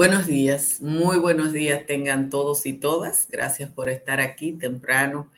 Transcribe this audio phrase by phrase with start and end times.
[0.00, 3.28] Buenos días, muy buenos días tengan todos y todas.
[3.30, 5.30] Gracias por estar aquí temprano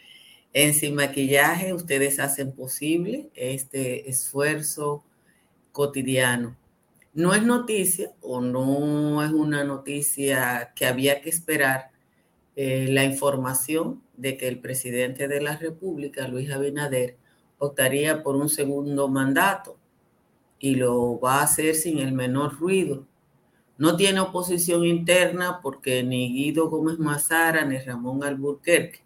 [0.53, 1.73] en Sin Maquillaje.
[1.73, 5.05] Ustedes hacen posible este esfuerzo
[5.73, 6.57] cotidiano.
[7.13, 11.91] No es noticia o no es una noticia que había que esperar
[12.55, 17.17] eh, la información de que el presidente de la República, Luis Abinader,
[17.59, 19.77] optaría por un segundo mandato
[20.61, 23.09] y lo va a hacer sin el menor ruido
[23.79, 29.01] no tiene oposición interna porque ni Guido Gómez Mazara ni Ramón Alburquerque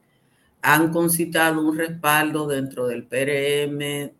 [0.62, 4.10] han concitado un respaldo dentro del PRM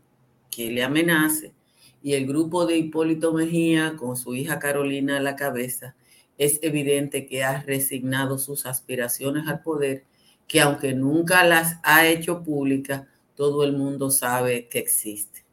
[0.50, 1.52] que le amenace
[2.02, 5.96] y el grupo de Hipólito Mejía con su hija Carolina a la cabeza
[6.38, 10.04] es evidente que ha resignado sus aspiraciones al poder,
[10.46, 15.45] que aunque nunca las ha hecho públicas, todo el mundo sabe que existe.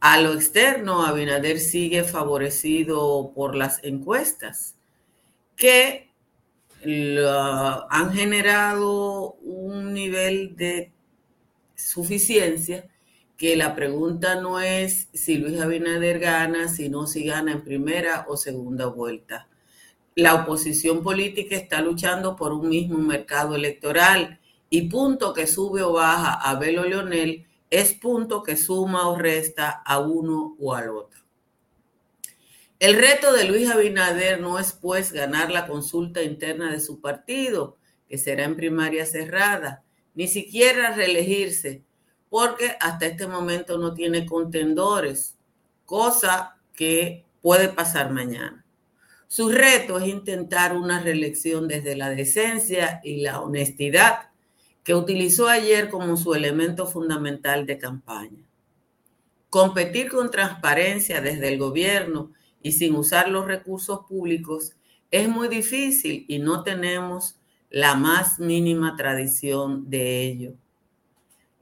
[0.00, 4.76] A lo externo, Abinader sigue favorecido por las encuestas
[5.56, 6.12] que
[6.84, 10.92] han generado un nivel de
[11.74, 12.88] suficiencia
[13.36, 18.36] que la pregunta no es si Luis Abinader gana, sino si gana en primera o
[18.36, 19.48] segunda vuelta.
[20.14, 24.38] La oposición política está luchando por un mismo mercado electoral
[24.70, 29.70] y punto que sube o baja a Belo Leonel es punto que suma o resta
[29.84, 31.20] a uno o al otro.
[32.78, 37.76] El reto de Luis Abinader no es pues ganar la consulta interna de su partido,
[38.08, 39.82] que será en primaria cerrada,
[40.14, 41.82] ni siquiera reelegirse,
[42.28, 45.36] porque hasta este momento no tiene contendores,
[45.84, 48.64] cosa que puede pasar mañana.
[49.26, 54.27] Su reto es intentar una reelección desde la decencia y la honestidad
[54.88, 58.42] que utilizó ayer como su elemento fundamental de campaña.
[59.50, 62.32] Competir con transparencia desde el gobierno
[62.62, 64.76] y sin usar los recursos públicos
[65.10, 67.38] es muy difícil y no tenemos
[67.68, 70.54] la más mínima tradición de ello.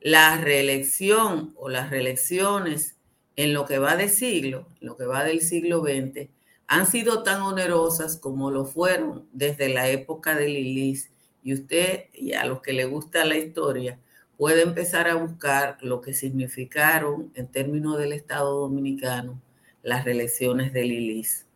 [0.01, 2.95] La reelección o las reelecciones
[3.35, 6.29] en lo que va de siglo, lo que va del siglo XX,
[6.69, 11.11] han sido tan onerosas como lo fueron desde la época de Lilis
[11.47, 14.01] y usted, y a los que le gusta la historia,
[14.37, 19.41] puede empezar a buscar lo que significaron en términos del Estado dominicano
[19.85, 21.47] las reelecciones de Lilis.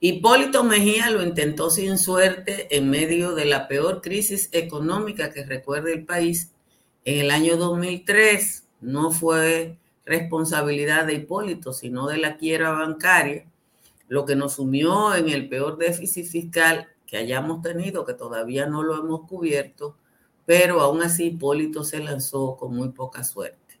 [0.00, 5.92] Hipólito Mejía lo intentó sin suerte en medio de la peor crisis económica que recuerde
[5.92, 6.54] el país
[7.04, 8.66] en el año 2003.
[8.80, 9.76] No fue
[10.06, 13.44] responsabilidad de Hipólito, sino de la quiebra bancaria,
[14.08, 18.84] lo que nos sumió en el peor déficit fiscal que hayamos tenido, que todavía no
[18.84, 19.96] lo hemos cubierto,
[20.46, 23.80] pero aún así Hipólito se lanzó con muy poca suerte.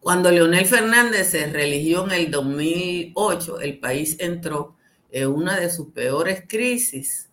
[0.00, 4.76] Cuando Leonel Fernández se religió en el 2008, el país entró
[5.10, 7.30] en una de sus peores crisis.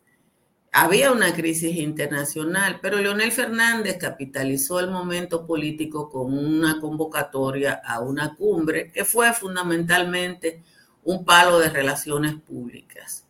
[0.73, 8.01] Había una crisis internacional, pero Leonel Fernández capitalizó el momento político con una convocatoria a
[8.01, 10.61] una cumbre que fue fundamentalmente
[11.03, 13.27] un palo de relaciones públicas.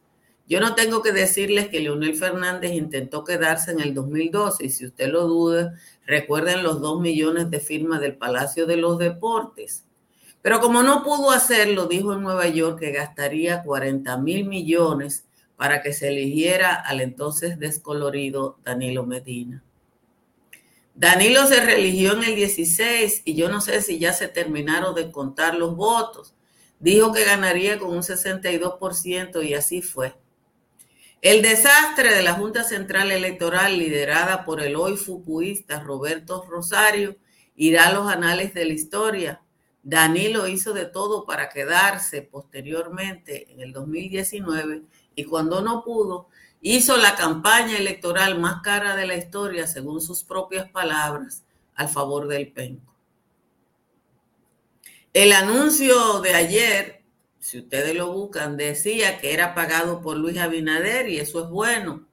[0.52, 4.86] Yo no tengo que decirles que Leonel Fernández intentó quedarse en el 2012 y si
[4.86, 5.76] usted lo duda,
[6.06, 9.86] recuerden los dos millones de firmas del Palacio de los Deportes.
[10.42, 15.26] Pero como no pudo hacerlo, dijo en Nueva York que gastaría 40 mil millones
[15.56, 19.64] para que se eligiera al entonces descolorido Danilo Medina.
[20.96, 25.14] Danilo se religió en el 16 y yo no sé si ya se terminaron de
[25.14, 26.36] contar los votos.
[26.82, 30.14] Dijo que ganaría con un 62% y así fue.
[31.22, 37.16] El desastre de la Junta Central Electoral liderada por el hoy fupuista Roberto Rosario
[37.56, 39.44] irá a los anales de la historia.
[39.84, 44.82] Danilo hizo de todo para quedarse posteriormente en el 2019
[45.14, 46.28] y cuando no pudo,
[46.60, 51.44] hizo la campaña electoral más cara de la historia, según sus propias palabras,
[51.76, 52.96] al favor del penco.
[55.14, 57.01] El anuncio de ayer
[57.42, 62.08] si ustedes lo buscan, decía que era pagado por Luis Abinader y eso es bueno.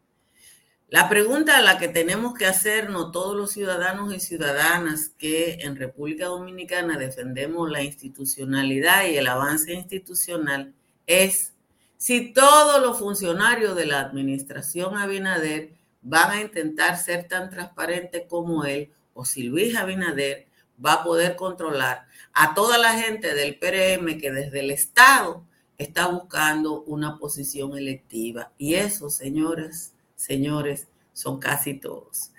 [0.88, 5.76] La pregunta a la que tenemos que hacernos todos los ciudadanos y ciudadanas que en
[5.76, 10.74] República Dominicana defendemos la institucionalidad y el avance institucional
[11.06, 11.52] es
[11.98, 18.64] si todos los funcionarios de la administración Abinader van a intentar ser tan transparentes como
[18.64, 20.46] él o si Luis Abinader
[20.82, 22.07] va a poder controlar
[22.40, 25.44] a toda la gente del PRM que desde el Estado
[25.76, 28.52] está buscando una posición electiva.
[28.56, 32.30] Y eso, señores, señores, son casi todos.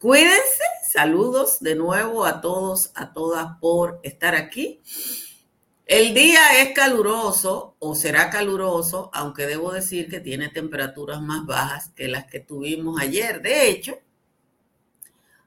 [0.00, 4.82] Cuídense, saludos de nuevo a todos, a todas por estar aquí.
[5.86, 11.90] El día es caluroso o será caluroso, aunque debo decir que tiene temperaturas más bajas
[11.94, 13.40] que las que tuvimos ayer.
[13.40, 14.00] De hecho,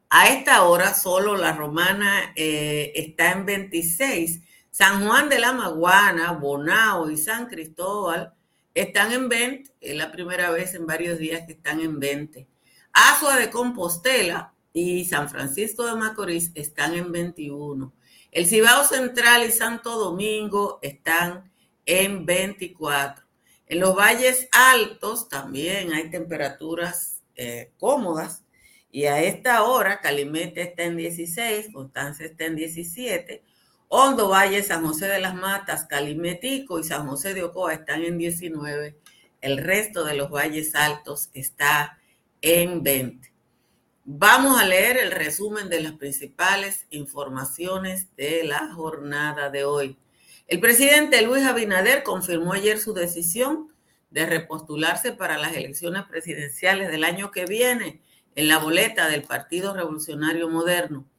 [0.09, 4.42] a esta hora solo la romana eh, está en 26.
[4.71, 8.33] San Juan de la Maguana, Bonao y San Cristóbal
[8.74, 9.75] están en 20.
[9.81, 12.48] Es la primera vez en varios días que están en 20.
[12.94, 17.94] Azua de Compostela y San Francisco de Macorís están en 21.
[18.31, 21.51] El Cibao Central y Santo Domingo están
[21.86, 23.25] en 24.
[23.65, 28.44] En los valles altos también hay temperaturas eh, cómodas
[28.98, 33.44] y a esta hora, Calimete está en 16, Constanza está en 17,
[33.90, 38.18] Hondo Valle, San José de las Matas, Calimetico y San José de Ocoa están en
[38.18, 38.98] 19.
[39.40, 42.00] El resto de los valles altos está
[42.42, 43.32] en 20.
[44.04, 49.96] Vamos a leer el resumen de las principales informaciones de la jornada de hoy.
[50.48, 53.72] El presidente Luis Abinader confirmó ayer su decisión
[54.10, 58.02] de repostularse para las elecciones presidenciales del año que viene
[58.38, 61.10] en la boleta del Partido Revolucionario Moderno.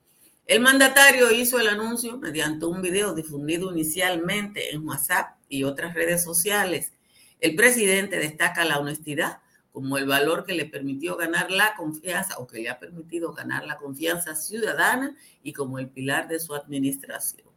[0.46, 6.22] El mandatario hizo el anuncio mediante un video difundido inicialmente en WhatsApp y otras redes
[6.22, 6.92] sociales.
[7.40, 9.40] El presidente destaca la honestidad
[9.72, 13.66] como el valor que le permitió ganar la confianza o que le ha permitido ganar
[13.66, 17.48] la confianza ciudadana y como el pilar de su administración.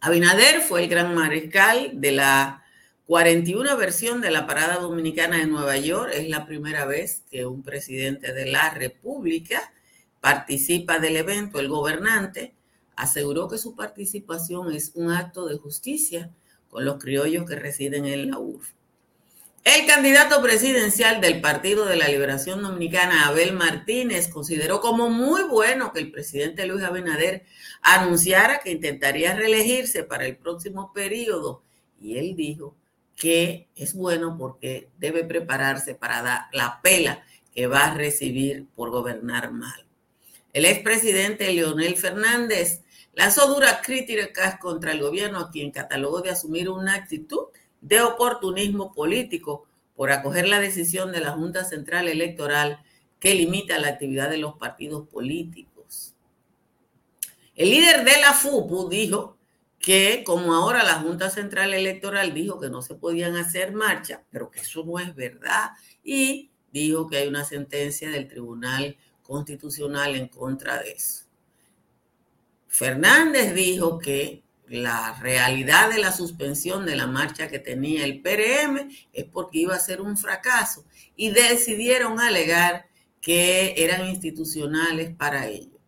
[0.00, 2.62] Abinader fue el gran mariscal de la
[3.08, 6.10] 41 versión de la Parada Dominicana de Nueva York.
[6.12, 9.72] Es la primera vez que un presidente de la República
[10.20, 11.58] participa del evento.
[11.58, 12.52] El gobernante
[12.96, 16.30] aseguró que su participación es un acto de justicia
[16.68, 18.74] con los criollos que residen en la URF.
[19.64, 25.94] El candidato presidencial del Partido de la Liberación Dominicana, Abel Martínez, consideró como muy bueno
[25.94, 27.46] que el presidente Luis Abinader
[27.80, 31.62] anunciara que intentaría reelegirse para el próximo periodo.
[32.02, 32.76] Y él dijo
[33.18, 38.90] que es bueno porque debe prepararse para dar la pela que va a recibir por
[38.90, 39.84] gobernar mal.
[40.52, 42.82] El expresidente Leonel Fernández
[43.14, 47.46] lanzó duras críticas contra el gobierno a quien catalogó de asumir una actitud
[47.80, 49.66] de oportunismo político
[49.96, 52.84] por acoger la decisión de la Junta Central Electoral
[53.18, 56.14] que limita la actividad de los partidos políticos.
[57.56, 59.37] El líder de la FUPU dijo
[59.78, 64.50] que como ahora la Junta Central Electoral dijo que no se podían hacer marcha, pero
[64.50, 65.70] que eso no es verdad,
[66.02, 71.24] y dijo que hay una sentencia del Tribunal Constitucional en contra de eso.
[72.66, 78.90] Fernández dijo que la realidad de la suspensión de la marcha que tenía el PRM
[79.12, 80.84] es porque iba a ser un fracaso
[81.16, 82.86] y decidieron alegar
[83.20, 85.78] que eran institucionales para ello.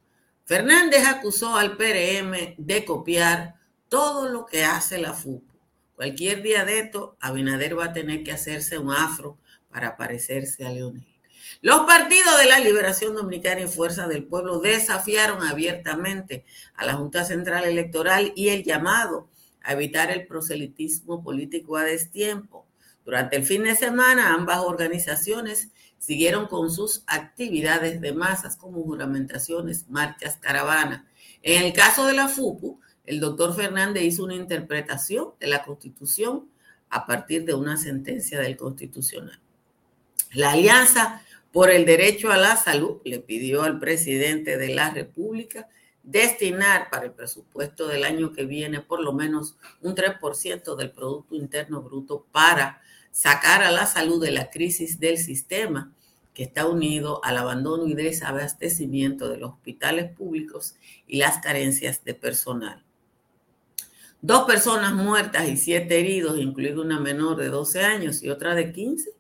[0.45, 3.60] Fernández acusó al PRM de copiar
[3.91, 5.53] todo lo que hace la FUPO.
[5.97, 9.37] Cualquier día de esto, Abinader va a tener que hacerse un afro
[9.69, 11.07] para parecerse a Leonel.
[11.61, 16.45] Los partidos de la Liberación Dominicana y Fuerza del Pueblo desafiaron abiertamente
[16.77, 19.29] a la Junta Central Electoral y el llamado
[19.63, 22.67] a evitar el proselitismo político a destiempo.
[23.05, 29.89] Durante el fin de semana, ambas organizaciones siguieron con sus actividades de masas como juramentaciones,
[29.89, 31.03] marchas, caravanas.
[31.43, 32.81] En el caso de la FUPU,
[33.11, 36.49] el doctor Fernández hizo una interpretación de la Constitución
[36.91, 39.41] a partir de una sentencia del Constitucional.
[40.33, 45.69] La Alianza por el Derecho a la Salud le pidió al presidente de la República
[46.05, 51.35] destinar para el presupuesto del año que viene por lo menos un 3% del Producto
[51.35, 55.93] Interno Bruto para sacar a la salud de la crisis del sistema
[56.33, 60.77] que está unido al abandono y desabastecimiento de los hospitales públicos
[61.09, 62.85] y las carencias de personal.
[64.23, 68.71] Dos personas muertas y siete heridos, incluido una menor de 12 años y otra de
[68.71, 69.13] 15,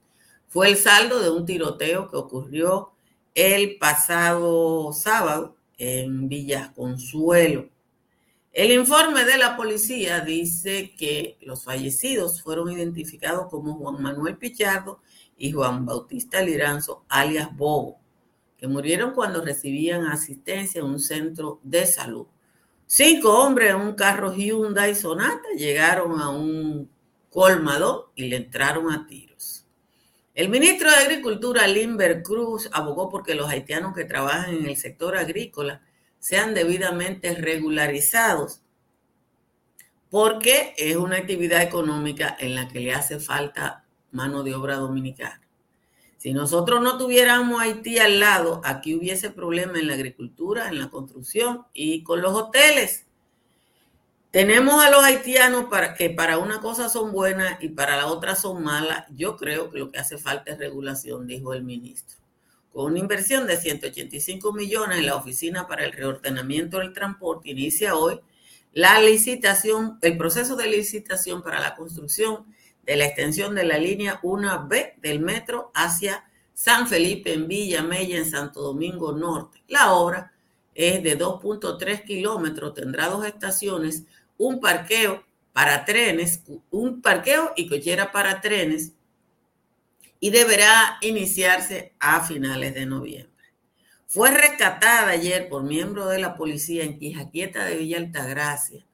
[0.46, 2.90] fue el saldo de un tiroteo que ocurrió
[3.34, 7.70] el pasado sábado en Villa Consuelo.
[8.52, 15.00] El informe de la policía dice que los fallecidos fueron identificados como Juan Manuel Pichardo
[15.38, 17.98] y Juan Bautista Liranzo, alias Bobo,
[18.58, 22.26] que murieron cuando recibían asistencia en un centro de salud.
[22.92, 26.90] Cinco hombres en un carro Hyundai Sonata llegaron a un
[27.30, 29.64] colmado y le entraron a tiros.
[30.34, 35.16] El ministro de Agricultura, Limber Cruz, abogó porque los haitianos que trabajan en el sector
[35.16, 35.82] agrícola
[36.18, 38.60] sean debidamente regularizados,
[40.10, 45.39] porque es una actividad económica en la que le hace falta mano de obra dominicana.
[46.20, 50.90] Si nosotros no tuviéramos Haití al lado, aquí hubiese problema en la agricultura, en la
[50.90, 53.06] construcción y con los hoteles.
[54.30, 58.36] Tenemos a los haitianos para, que para una cosa son buenas y para la otra
[58.36, 59.06] son malas.
[59.16, 62.18] Yo creo que lo que hace falta es regulación, dijo el ministro.
[62.70, 67.94] Con una inversión de 185 millones en la Oficina para el Reordenamiento del Transporte, inicia
[67.94, 68.20] hoy
[68.74, 72.44] la licitación, el proceso de licitación para la construcción
[72.90, 78.18] de la extensión de la línea 1B del metro hacia San Felipe en Villa Mella,
[78.18, 79.62] en Santo Domingo Norte.
[79.68, 80.32] La obra
[80.74, 84.06] es de 2.3 kilómetros, tendrá dos estaciones,
[84.38, 86.42] un parqueo para trenes,
[86.72, 88.94] un parqueo y cochera para trenes
[90.18, 93.54] y deberá iniciarse a finales de noviembre.
[94.08, 98.84] Fue rescatada ayer por miembros de la policía en Quijaquieta de Villa Altagracia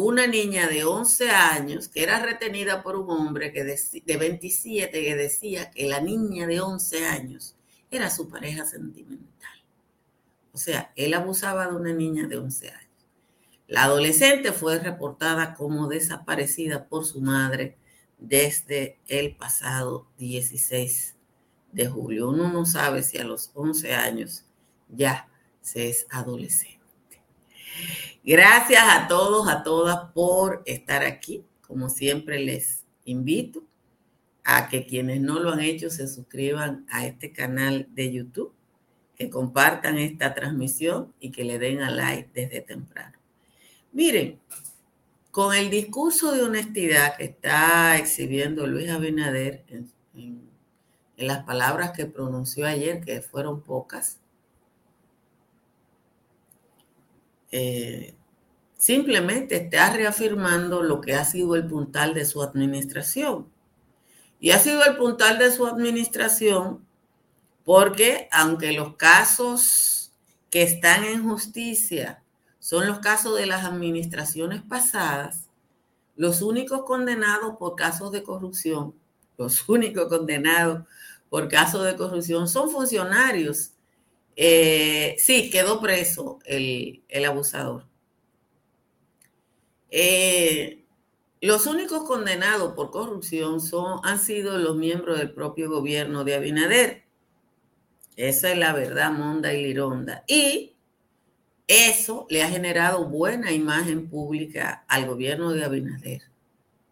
[0.00, 5.16] una niña de 11 años que era retenida por un hombre que de, 27 que
[5.16, 7.56] decía que la niña de 11 años
[7.90, 9.64] era su pareja sentimental.
[10.52, 13.06] O sea, él abusaba de una niña de 11 años.
[13.66, 17.76] La adolescente fue reportada como desaparecida por su madre
[18.18, 21.16] desde el pasado 16
[21.72, 22.28] de julio.
[22.28, 24.44] Uno no sabe si a los 11 años
[24.88, 25.28] ya
[25.60, 26.78] se es adolescente.
[28.30, 31.46] Gracias a todos, a todas por estar aquí.
[31.66, 33.64] Como siempre les invito
[34.44, 38.52] a que quienes no lo han hecho se suscriban a este canal de YouTube,
[39.16, 43.16] que compartan esta transmisión y que le den a like desde temprano.
[43.92, 44.38] Miren,
[45.30, 49.90] con el discurso de honestidad que está exhibiendo Luis Abinader en,
[51.16, 54.18] las palabras que pronunció ayer, que fueron pocas,
[57.50, 58.14] eh,
[58.76, 63.48] simplemente está reafirmando lo que ha sido el puntal de su administración.
[64.40, 66.86] Y ha sido el puntal de su administración
[67.64, 70.12] porque aunque los casos
[70.48, 72.22] que están en justicia
[72.58, 75.48] son los casos de las administraciones pasadas,
[76.16, 78.94] los únicos condenados por casos de corrupción,
[79.36, 80.84] los únicos condenados
[81.28, 83.72] por casos de corrupción son funcionarios.
[84.40, 87.88] Eh, sí, quedó preso el, abusador.
[89.90, 90.84] Eh,
[91.40, 97.02] los únicos condenados por corrupción son, han sido los miembros del propio gobierno de Abinader.
[98.14, 100.22] Esa es la verdad, Monda y Lironda.
[100.28, 100.76] Y
[101.66, 106.22] eso le ha generado buena imagen pública al gobierno de Abinader.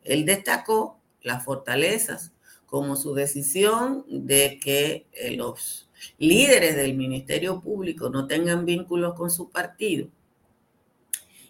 [0.03, 2.33] Él destacó las fortalezas
[2.67, 5.86] como su decisión de que los
[6.19, 10.09] líderes del Ministerio Público no tengan vínculos con su partido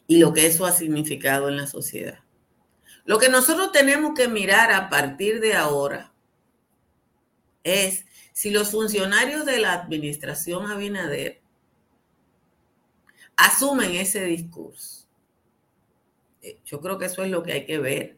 [0.07, 2.21] y lo que eso ha significado en la sociedad.
[3.05, 6.13] Lo que nosotros tenemos que mirar a partir de ahora
[7.65, 11.41] es si los funcionarios de la administración Abinader
[13.37, 15.07] asumen ese discurso.
[16.43, 18.17] Eh, yo creo que eso es lo que hay que ver.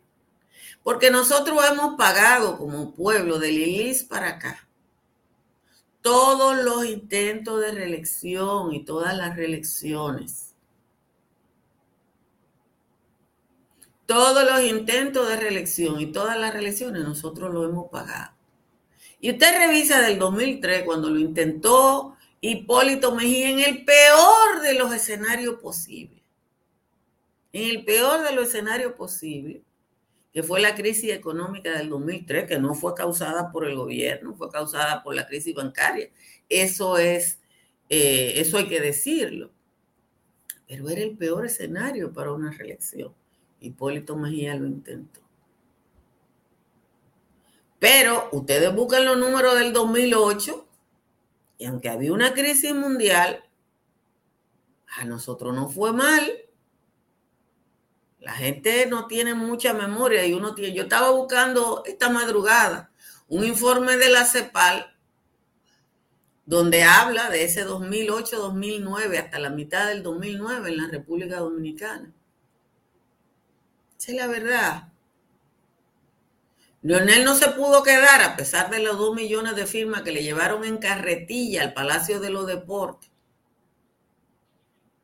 [0.82, 4.67] Porque nosotros hemos pagado como pueblo de Lilis para acá
[6.02, 10.54] todos los intentos de reelección y todas las reelecciones.
[14.06, 18.32] Todos los intentos de reelección y todas las reelecciones nosotros lo hemos pagado.
[19.20, 24.94] Y usted revisa del 2003 cuando lo intentó Hipólito Mejía en el peor de los
[24.94, 26.22] escenarios posibles.
[27.52, 29.62] En el peor de los escenarios posibles,
[30.38, 34.48] que fue la crisis económica del 2003, que no fue causada por el gobierno, fue
[34.48, 36.10] causada por la crisis bancaria.
[36.48, 37.40] Eso es,
[37.88, 39.50] eh, eso hay que decirlo.
[40.68, 43.12] Pero era el peor escenario para una reelección.
[43.58, 45.22] Hipólito Mejía lo intentó.
[47.80, 50.68] Pero ustedes buscan los números del 2008
[51.58, 53.42] y aunque había una crisis mundial,
[54.98, 56.30] a nosotros no fue mal.
[58.20, 60.74] La gente no tiene mucha memoria y uno tiene.
[60.74, 62.90] Yo estaba buscando esta madrugada
[63.28, 64.94] un informe de la CEPAL
[66.46, 72.10] donde habla de ese 2008-2009 hasta la mitad del 2009 en la República Dominicana.
[73.98, 74.88] Esa es la verdad.
[76.80, 80.22] Leonel no se pudo quedar a pesar de los dos millones de firmas que le
[80.22, 83.10] llevaron en carretilla al Palacio de los Deportes.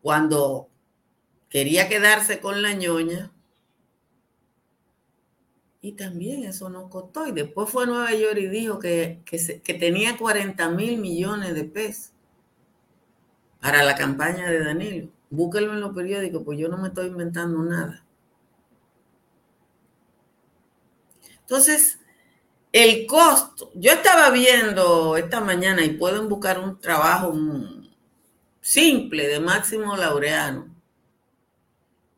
[0.00, 0.71] Cuando
[1.54, 3.30] quería quedarse con la ñoña.
[5.80, 7.28] Y también eso no costó.
[7.28, 11.62] Y después fue a Nueva York y dijo que, que tenía 40 mil millones de
[11.62, 12.11] pesos
[13.61, 15.08] para la campaña de Danilo.
[15.30, 18.04] Búsquelo en los periódicos, pues yo no me estoy inventando nada.
[21.38, 22.00] Entonces,
[22.73, 27.32] el costo, yo estaba viendo esta mañana y pueden buscar un trabajo
[28.61, 30.74] simple de Máximo Laureano,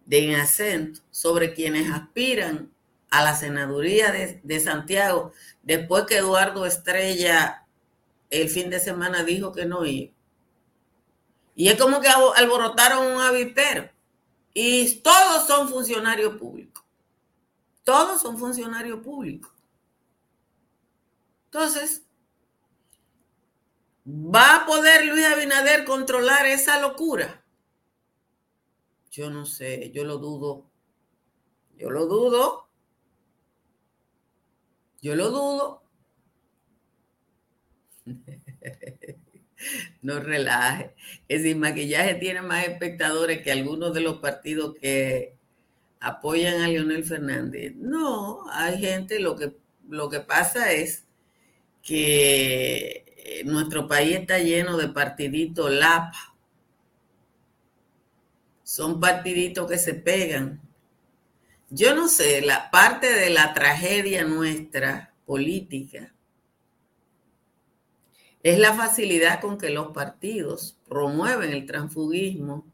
[0.06, 2.72] de acento sobre quienes aspiran
[3.10, 5.32] a la senaduría de, de, Santiago
[5.62, 7.66] después que Eduardo Estrella
[8.30, 10.12] el fin de semana dijo que no iba.
[11.54, 13.88] Y es como que alborotaron un avispero.
[14.52, 16.84] Y todos son funcionarios públicos.
[17.84, 19.52] Todos son funcionarios públicos.
[21.46, 22.02] Entonces,
[24.06, 27.42] ¿va a poder Luis Abinader controlar esa locura?
[29.16, 30.70] Yo no sé, yo lo dudo.
[31.78, 32.68] Yo lo dudo.
[35.00, 35.82] Yo lo dudo.
[40.02, 40.94] no relaje.
[41.28, 45.34] Es decir, maquillaje tiene más espectadores que algunos de los partidos que
[45.98, 47.74] apoyan a Leonel Fernández.
[47.74, 49.56] No, hay gente, lo que,
[49.88, 51.06] lo que pasa es
[51.82, 56.35] que eh, nuestro país está lleno de partiditos LAPA.
[58.66, 60.60] Son partiditos que se pegan.
[61.70, 66.12] Yo no sé, la parte de la tragedia nuestra política
[68.42, 72.66] es la facilidad con que los partidos promueven el transfugismo,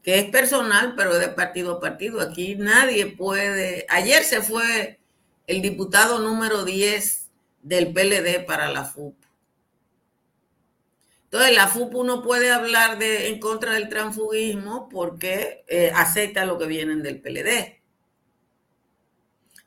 [0.00, 2.20] que es personal, pero de partido a partido.
[2.20, 3.84] Aquí nadie puede.
[3.88, 5.00] Ayer se fue
[5.48, 7.30] el diputado número 10
[7.62, 9.25] del PLD para la FUP.
[11.26, 16.56] Entonces, la FUP no puede hablar de, en contra del transfugismo porque eh, acepta lo
[16.56, 17.82] que vienen del PLD.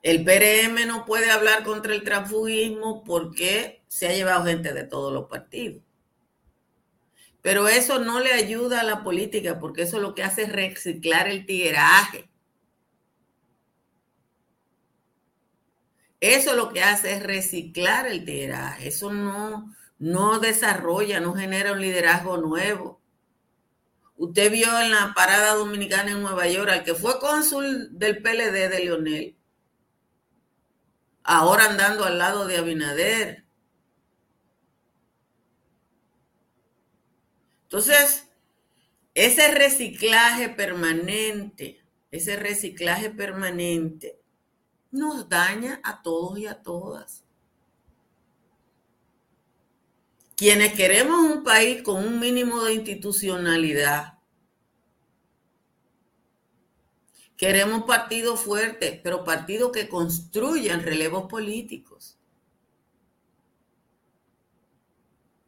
[0.02, 5.12] El PRM no puede hablar contra el transfugismo porque se ha llevado gente de todos
[5.12, 5.84] los partidos.
[7.42, 11.28] Pero eso no le ayuda a la política porque eso lo que hace es reciclar
[11.28, 12.30] el tigueraje.
[16.22, 18.88] Eso lo que hace es reciclar el tigueraje.
[18.88, 23.00] Eso no, no desarrolla, no genera un liderazgo nuevo.
[24.18, 28.70] Usted vio en la parada dominicana en Nueva York al que fue cónsul del PLD
[28.70, 29.40] de Leonel
[31.30, 33.46] ahora andando al lado de Abinader.
[37.64, 38.28] Entonces,
[39.14, 44.20] ese reciclaje permanente, ese reciclaje permanente
[44.90, 47.24] nos daña a todos y a todas.
[50.40, 54.14] Quienes queremos un país con un mínimo de institucionalidad,
[57.36, 62.18] Queremos partidos fuertes, pero partidos que construyan relevos políticos.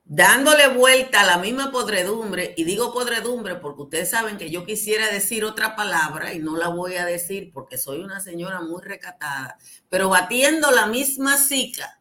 [0.03, 5.09] Dándole vuelta a la misma podredumbre, y digo podredumbre porque ustedes saben que yo quisiera
[5.09, 9.57] decir otra palabra y no la voy a decir porque soy una señora muy recatada,
[9.87, 12.00] pero batiendo la misma sica,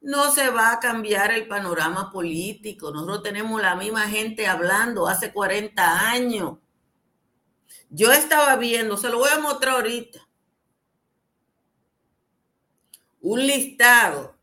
[0.00, 2.90] no se va a cambiar el panorama político.
[2.90, 6.58] Nosotros tenemos la misma gente hablando hace 40 años
[7.90, 10.26] yo estaba viendo, se lo voy a mostrar ahorita,
[13.20, 14.38] un listado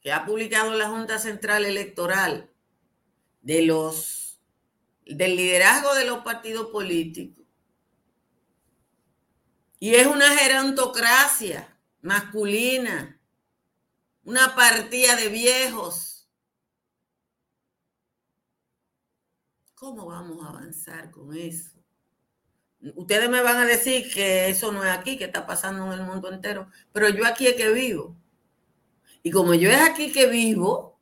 [0.00, 2.50] que ha publicado la Junta Central Electoral
[3.40, 4.40] de los
[5.04, 7.46] del liderazgo de los partidos políticos.
[9.78, 13.15] Y es una gerontocracia masculina,
[14.26, 16.28] una partida de viejos.
[19.76, 21.70] ¿Cómo vamos a avanzar con eso?
[22.96, 26.04] Ustedes me van a decir que eso no es aquí, que está pasando en el
[26.04, 28.16] mundo entero, pero yo aquí es que vivo.
[29.22, 30.98] Y como yo es aquí que vivo,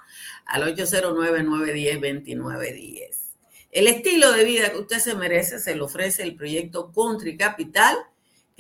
[0.45, 3.09] al 809-910-2910.
[3.71, 7.97] El estilo de vida que usted se merece se le ofrece el proyecto Country Capital,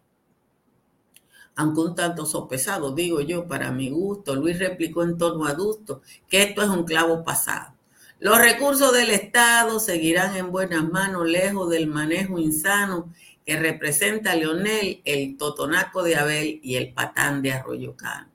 [1.54, 6.42] Aunque un tanto sopesado, digo yo, para mi gusto, Luis replicó en tono adusto que
[6.42, 7.72] esto es un clavo pasado.
[8.18, 13.12] Los recursos del Estado seguirán en buenas manos, lejos del manejo insano
[13.44, 18.34] que representa a Leonel, el totonaco de Abel y el patán de Arroyo Cano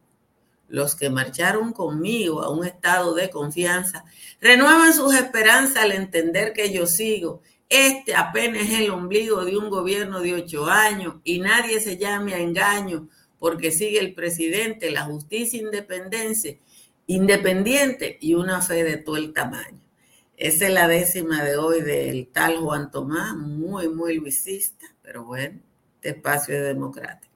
[0.69, 4.05] los que marcharon conmigo a un estado de confianza,
[4.39, 7.41] renuevan sus esperanzas al entender que yo sigo.
[7.67, 12.33] Este apenas es el ombligo de un gobierno de ocho años y nadie se llame
[12.33, 16.57] a engaño porque sigue el presidente, la justicia independencia,
[17.07, 19.79] independiente y una fe de todo el tamaño.
[20.35, 25.59] Esa es la décima de hoy del tal Juan Tomás, muy, muy luisista, pero bueno,
[25.95, 27.33] este espacio es democrático.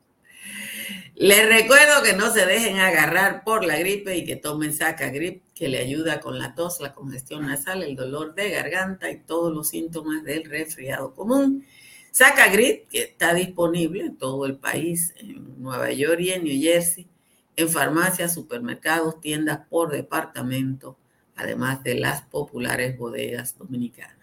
[1.15, 5.41] Les recuerdo que no se dejen agarrar por la gripe y que tomen Saca Grip,
[5.55, 9.51] que le ayuda con la tos, la congestión nasal, el dolor de garganta y todos
[9.51, 11.65] los síntomas del resfriado común.
[12.11, 16.61] Saca Grip, que está disponible en todo el país, en Nueva York y en New
[16.61, 17.07] Jersey,
[17.55, 20.95] en farmacias, supermercados, tiendas por departamento,
[21.35, 24.22] además de las populares bodegas dominicanas.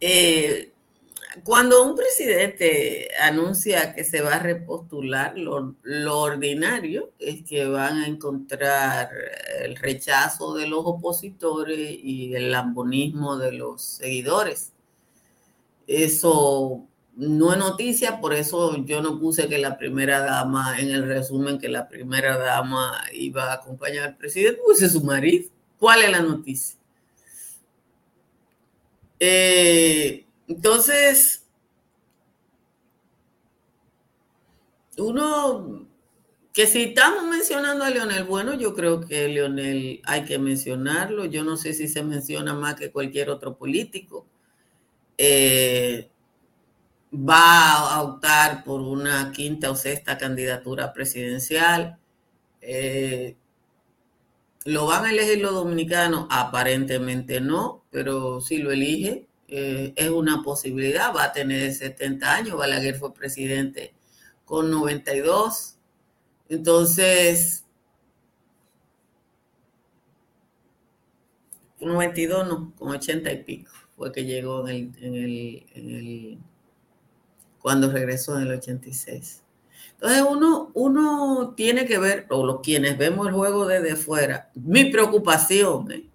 [0.00, 0.72] Eh,
[1.44, 5.76] cuando un presidente anuncia que se va a repostular, lo,
[6.18, 9.10] ordinario es que van a encontrar
[9.62, 14.72] el rechazo de los opositores y el lambonismo de los seguidores.
[15.86, 16.86] Eso
[17.16, 21.58] no es noticia, por eso yo no puse que la primera dama, en el resumen,
[21.58, 25.48] que la primera dama iba a acompañar al presidente, puse su marido.
[25.78, 26.79] ¿Cuál es la noticia?
[29.20, 31.46] Eh, entonces,
[34.96, 35.86] uno,
[36.52, 41.26] que si estamos mencionando a Leonel, bueno, yo creo que Leonel hay que mencionarlo.
[41.26, 44.26] Yo no sé si se menciona más que cualquier otro político.
[45.18, 46.10] Eh,
[47.12, 51.98] va a optar por una quinta o sexta candidatura presidencial.
[52.60, 53.36] Eh,
[54.64, 56.26] ¿Lo van a elegir los dominicanos?
[56.30, 61.14] Aparentemente no, pero si lo elige, eh, es una posibilidad.
[61.14, 62.56] Va a tener 70 años.
[62.56, 63.94] Balaguer fue presidente
[64.44, 65.76] con 92.
[66.48, 67.64] Entonces,
[71.80, 76.38] 92 no, con 80 y pico fue que llegó en el
[77.60, 79.42] cuando regresó en el 86.
[79.92, 84.86] Entonces uno, uno tiene que ver, o los quienes vemos el juego desde fuera, mi
[84.86, 86.06] preocupación, ¿eh?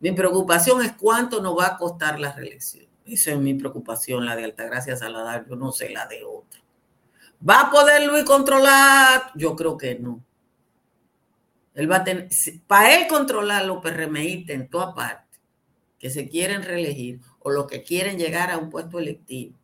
[0.00, 2.86] Mi preocupación es cuánto nos va a costar la reelección.
[3.04, 6.60] Esa es mi preocupación, la de Altagracia Saladar, yo no sé la de otra.
[7.48, 9.32] ¿Va a poder Luis controlar?
[9.34, 10.22] Yo creo que no.
[11.74, 12.28] Él va a tener,
[12.66, 15.38] para él controlar los PRMistas en toda parte,
[15.98, 19.56] que se quieren reelegir o los que quieren llegar a un puesto electivo,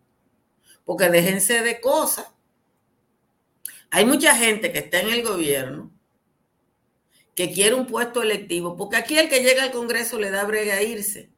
[0.84, 2.26] porque déjense de cosas.
[3.90, 5.93] Hay mucha gente que está en el gobierno
[7.34, 10.74] que quiere un puesto electivo, porque aquí el que llega al Congreso le da brega
[10.74, 11.32] a irse.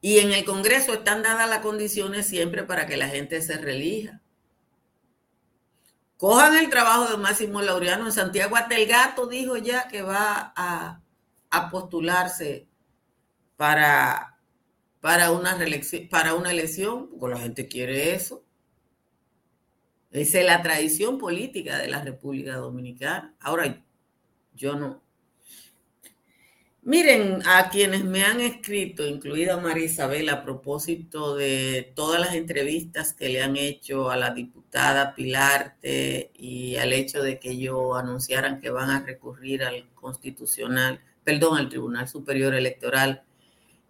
[0.00, 4.20] Y en el Congreso están dadas las condiciones siempre para que la gente se relija.
[6.16, 8.56] Cojan el trabajo de Máximo Laureano en Santiago.
[8.56, 11.00] Hasta el gato dijo ya que va a,
[11.70, 12.68] postularse
[13.56, 14.34] para
[15.00, 15.56] para una,
[16.10, 18.44] para una elección, porque la gente quiere eso.
[20.10, 23.34] Esa es la tradición política de la República Dominicana.
[23.40, 23.84] Ahora,
[24.54, 25.02] yo no.
[26.82, 33.12] Miren, a quienes me han escrito, incluida María Isabel, a propósito de todas las entrevistas
[33.12, 38.60] que le han hecho a la diputada Pilarte y al hecho de que ellos anunciaran
[38.60, 43.22] que van a recurrir al constitucional, perdón, al Tribunal Superior Electoral,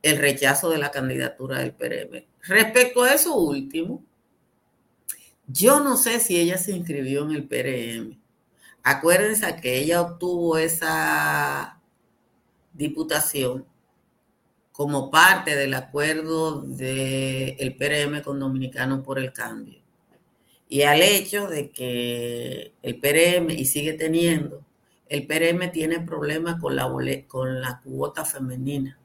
[0.03, 2.25] el rechazo de la candidatura del PRM.
[2.43, 4.05] Respecto a eso último,
[5.49, 8.21] yo no sé si ella se inscribió en el PRM.
[8.83, 11.81] Acuérdense que ella obtuvo esa
[12.75, 13.67] diputación
[14.73, 19.81] como parte del acuerdo del PRM con Dominicano por el Cambio.
[20.69, 24.65] Y al hecho de que el PRM, y sigue teniendo,
[25.09, 26.87] el PRM tiene problemas con la,
[27.27, 28.99] con la cuota femenina.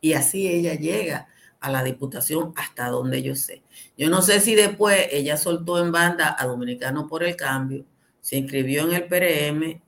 [0.00, 1.28] Y así ella llega
[1.62, 3.62] a la diputación hasta donde yo sé.
[3.96, 7.86] Yo no sé si después ella soltó en banda a Dominicano por el Cambio,
[8.20, 9.80] se inscribió en el PRM,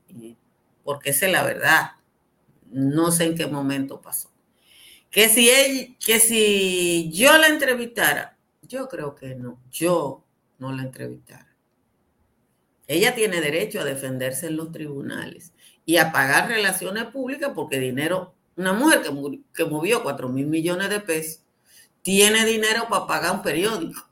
[0.85, 1.91] porque esa es la verdad.
[2.71, 4.31] No sé en qué momento pasó.
[5.11, 10.25] Que si, él, que si yo la entrevistara, yo creo que no, yo
[10.59, 11.55] no la entrevistara.
[12.87, 15.53] Ella tiene derecho a defenderse en los tribunales
[15.85, 20.91] y a pagar relaciones públicas porque dinero, una mujer que, que movió 4 mil millones
[20.91, 21.44] de pesos,
[22.05, 24.07] tiene dinero para pagar un periódico.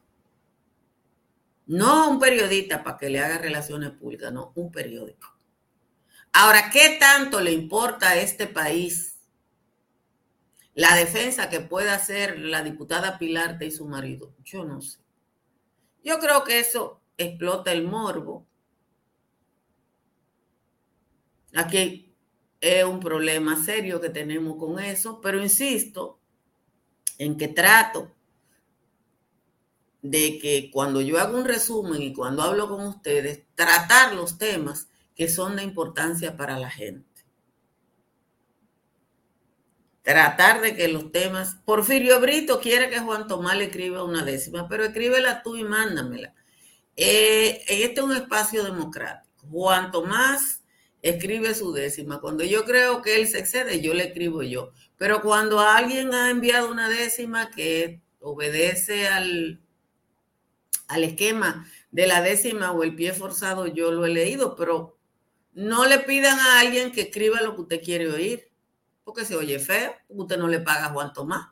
[1.67, 5.37] No un periodista para que le haga relaciones públicas, no, un periódico.
[6.33, 9.21] Ahora, ¿qué tanto le importa a este país
[10.75, 14.35] la defensa que pueda hacer la diputada Pilarte y su marido?
[14.43, 15.01] Yo no sé.
[16.03, 18.47] Yo creo que eso explota el morbo.
[21.55, 22.17] Aquí
[22.59, 26.22] es un problema serio que tenemos con eso, pero insisto
[27.25, 28.13] en que trato
[30.03, 34.89] de que cuando yo hago un resumen y cuando hablo con ustedes, tratar los temas
[35.15, 37.07] que son de importancia para la gente.
[40.03, 41.55] Tratar de que los temas...
[41.65, 46.35] Porfirio Brito quiere que Juan Tomás le escriba una décima, pero escríbela tú y mándamela.
[46.97, 49.47] Eh, este es un espacio democrático.
[49.49, 50.65] Juan Tomás
[51.03, 52.21] escribe su décima.
[52.21, 54.73] Cuando yo creo que él se excede, yo le escribo yo.
[55.03, 59.61] Pero cuando alguien ha enviado una décima que obedece al,
[60.87, 64.97] al esquema de la décima o el pie forzado, yo lo he leído, pero
[65.55, 68.49] no le pidan a alguien que escriba lo que usted quiere oír,
[69.03, 71.49] porque se oye feo, usted no le paga a Juan Tomás.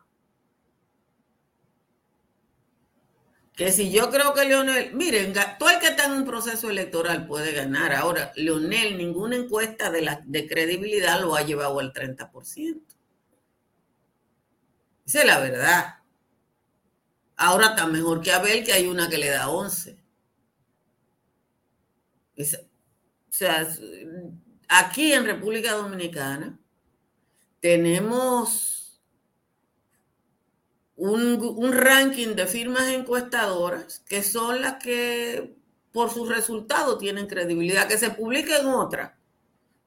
[3.56, 7.26] Que si yo creo que Leonel, miren, todo el que está en un proceso electoral
[7.26, 7.94] puede ganar.
[7.94, 12.99] Ahora, Leonel, ninguna encuesta de, la, de credibilidad lo ha llevado al 30%.
[15.10, 15.94] Esa es la verdad.
[17.36, 19.98] Ahora está mejor que Abel, que hay una que le da 11.
[22.36, 23.68] Esa, o sea,
[24.68, 26.56] aquí en República Dominicana
[27.58, 29.02] tenemos
[30.94, 35.56] un, ranking de firmas encuestadoras que son las que
[35.90, 39.18] por sus resultados tienen credibilidad, que se publiquen otra.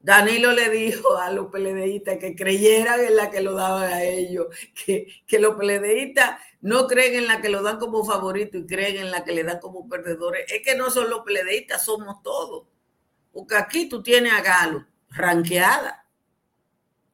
[0.04, 4.48] Danilo le dijo a los peledeístas que creyeran en la que lo daban a ellos,
[4.86, 8.98] que, que los peledeístas no creen en la que lo dan como favorito y creen
[8.98, 10.52] en la que le dan como perdedores.
[10.52, 12.68] Es que no son los peledeístas, somos todos.
[13.32, 16.06] Porque aquí tú tienes a Galo ranqueada.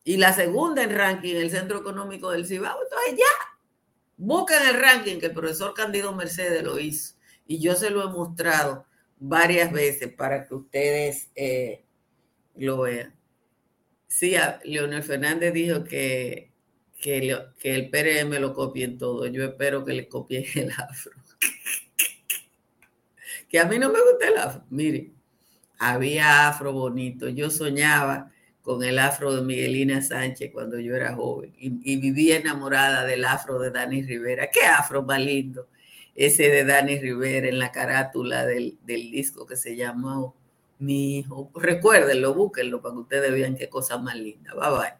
[0.04, 2.80] Y la segunda en ranking, el Centro Económico del Cibao.
[2.82, 3.60] Entonces ya,
[4.18, 7.14] buscan el ranking que el profesor Candido Mercedes lo hizo.
[7.46, 8.88] Y yo se lo he mostrado
[9.20, 11.86] varias veces para que ustedes eh,
[12.66, 13.16] lo vean.
[14.08, 16.52] Sí, Leonel Fernández dijo que,
[17.00, 19.28] que, que el PRM lo copien todo.
[19.28, 21.14] Yo espero que le copien el afro.
[23.48, 24.64] que a mí no me gusta el afro.
[24.70, 25.14] Miren,
[25.78, 27.30] había afro bonito.
[27.30, 33.06] Yo soñaba con el afro de Miguelina Sánchez cuando yo era joven y, vivía enamorada
[33.06, 34.50] del afro de Dani Rivera.
[34.52, 35.68] Qué afro más lindo
[36.14, 40.36] ese de Dani Rivera en la carátula del, disco que se llamó
[40.80, 41.52] Mi Hijo.
[41.56, 44.54] Recuérdenlo, búsquenlo para que ustedes vean qué cosa más linda.
[44.56, 44.94] Bye bye.